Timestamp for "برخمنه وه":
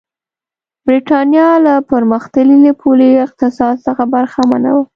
4.13-4.83